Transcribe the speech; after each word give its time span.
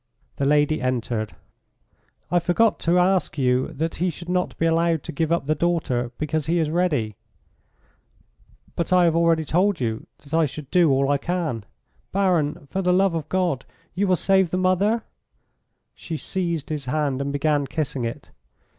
The 0.37 0.47
lady 0.47 0.81
entered. 0.81 1.35
"I 2.31 2.39
forgot 2.39 2.79
to 2.79 2.97
ask 2.97 3.37
you 3.37 3.67
that 3.67 3.97
he 3.97 4.09
should 4.09 4.29
not 4.29 4.57
be 4.57 4.65
allowed 4.65 5.03
to 5.03 5.11
give 5.11 5.31
up 5.31 5.45
the 5.45 5.53
daughter, 5.53 6.11
because 6.17 6.47
he 6.47 6.57
is 6.57 6.71
ready..." 6.71 7.17
"But 8.75 8.91
I 8.91 9.03
have 9.03 9.15
already 9.15 9.45
told 9.45 9.79
you 9.79 10.07
that 10.23 10.33
I 10.33 10.47
should 10.47 10.71
do 10.71 10.91
all 10.91 11.07
I 11.11 11.19
can." 11.19 11.65
"Baron, 12.11 12.65
for 12.65 12.81
the 12.81 12.91
love 12.91 13.13
of 13.13 13.29
God! 13.29 13.63
You 13.93 14.07
will 14.07 14.15
save 14.15 14.49
the 14.49 14.57
mother?" 14.57 15.03
She 15.93 16.17
seized 16.17 16.69
his 16.69 16.85
hand, 16.85 17.21
and 17.21 17.31
began 17.31 17.67
kissing 17.67 18.03
it. 18.03 18.31